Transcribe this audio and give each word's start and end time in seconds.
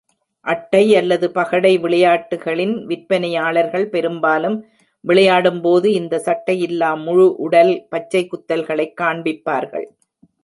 அட்டை 0.41 0.95
அல்லது 0.95 1.31
பகடை 1.31 1.77
விளையாட்டுகளின் 1.77 2.85
விற்பனையாளர்கள் 2.85 3.85
பெரும்பாலும் 3.85 4.65
விளையாடும் 5.01 5.61
போது 5.61 5.93
இந்த 5.93 6.21
சட்டையில்லா 6.25 7.03
முழு 7.03 7.35
உடல் 7.35 7.87
பச்சை 7.89 8.27
குத்தல்களைக் 8.27 8.93
காண்பிப்பார்கள். 9.01 9.85